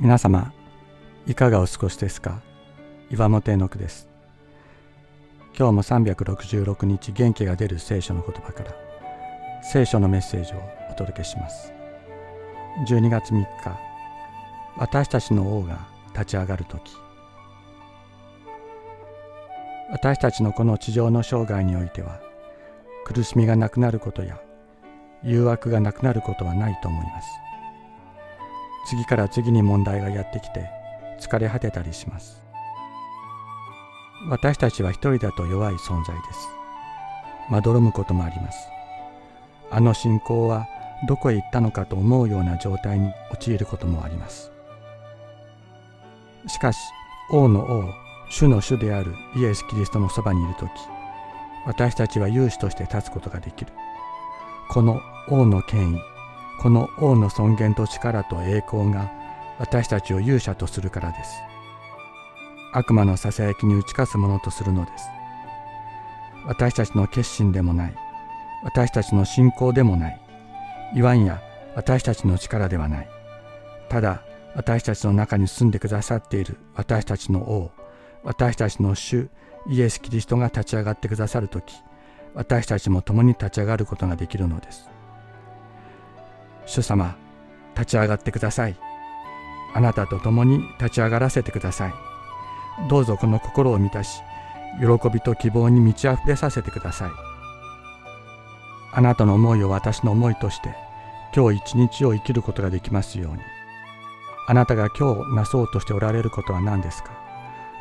[0.00, 0.52] 皆様
[1.26, 2.40] いかがお過ごしですか？
[3.10, 4.08] 岩本絵の句です。
[5.58, 8.76] 今日も366日元気が出る聖書の言葉から
[9.60, 11.72] 聖書のメッセージをお届けします。
[12.88, 13.46] 12月3日
[14.76, 16.92] 私たちの王が立ち上がる時。
[19.90, 22.20] 私たちのこの地上の生涯においては
[23.04, 24.40] 苦しみがなくなることや
[25.24, 27.28] 誘惑がなくなることはないと思います。
[28.88, 30.70] 次から次に問題がやってきて
[31.20, 32.42] 疲れ果てたりします。
[34.30, 36.48] 私たちは一人だと弱い存在です。
[37.50, 38.66] まどろむこともあります。
[39.70, 40.66] あの信仰は
[41.06, 44.50] どこへ行ったのかと思うような状態に陥ることもあります。
[46.46, 46.78] しかし
[47.30, 47.84] 王の王
[48.30, 50.70] 主の主であるイエス・キリストのそばにいる時
[51.66, 53.72] 私たちは勇士として立つことができる。
[54.70, 56.17] この王の権威
[56.60, 59.10] この王の尊厳と力と栄光が
[59.58, 61.30] 私たちを勇者とするからです。
[62.72, 65.06] 悪魔のささやきに打ち勝つものとするのです。
[66.46, 67.94] 私たちの決心でもない、
[68.64, 70.20] 私たちの信仰でもない、
[70.96, 71.40] いわんや
[71.74, 73.08] 私たちの力ではない。
[73.88, 74.22] ただ
[74.54, 77.70] 私たちの中に住んでくださっている私たちの王、
[78.24, 79.28] 私たちの主
[79.68, 81.82] イエス・キリストが立ち上がってくださる時
[82.34, 84.90] 私たちも共に立ち上がることができるのです。
[86.68, 87.16] 主様、
[87.74, 88.76] 立ち上がってください。
[89.74, 91.94] あなたと共に立ち上がらせてください。
[92.90, 94.20] どうぞこの心を満たし、
[94.78, 97.10] 喜びと希望に満ち溢れさせてください。
[98.92, 100.74] あなたの思いを私の思いとして、
[101.34, 103.38] 今日一日を生きることができますように。
[104.46, 107.10] あなたが今日なそうとしておられることは何ですか？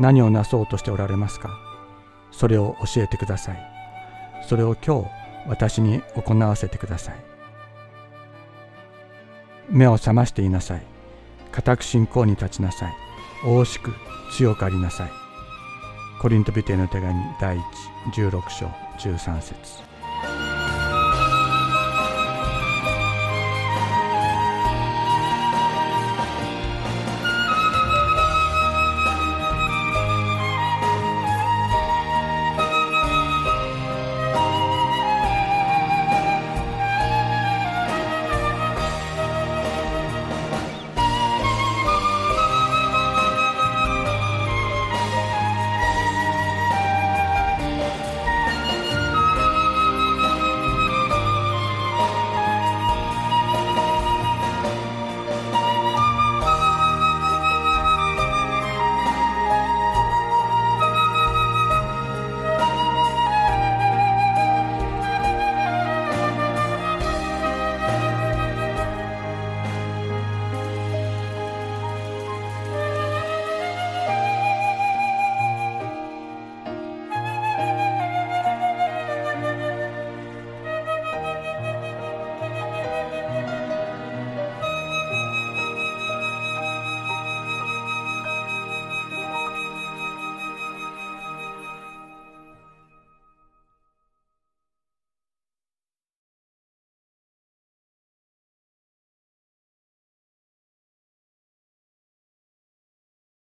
[0.00, 1.50] 何をなそうとしておられますか？
[2.32, 3.58] それを教えてください。
[4.48, 5.08] それを今日
[5.48, 7.31] 私に行わせてください。
[9.68, 10.82] 目を覚ましていなさい。
[11.50, 12.92] 固く信仰に立ちなさい。
[13.44, 13.92] 大しく
[14.36, 15.10] 強くありなさい。
[16.20, 17.62] コリントビテの手紙第1、
[18.30, 18.66] 16章
[18.98, 19.91] 13節